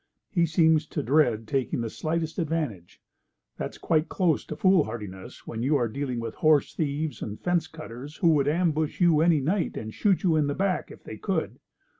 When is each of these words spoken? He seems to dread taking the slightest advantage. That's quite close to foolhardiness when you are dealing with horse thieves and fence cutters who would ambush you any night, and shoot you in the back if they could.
He 0.31 0.47
seems 0.47 0.87
to 0.87 1.03
dread 1.03 1.47
taking 1.47 1.81
the 1.81 1.89
slightest 1.91 2.39
advantage. 2.39 2.99
That's 3.57 3.77
quite 3.77 4.09
close 4.09 4.43
to 4.45 4.55
foolhardiness 4.55 5.45
when 5.45 5.61
you 5.61 5.75
are 5.75 5.87
dealing 5.87 6.19
with 6.19 6.33
horse 6.33 6.73
thieves 6.73 7.21
and 7.21 7.39
fence 7.39 7.67
cutters 7.67 8.15
who 8.15 8.29
would 8.29 8.47
ambush 8.47 8.99
you 8.99 9.21
any 9.21 9.41
night, 9.41 9.77
and 9.77 9.93
shoot 9.93 10.23
you 10.23 10.35
in 10.37 10.47
the 10.47 10.55
back 10.55 10.89
if 10.89 11.03
they 11.03 11.17
could. 11.17 11.59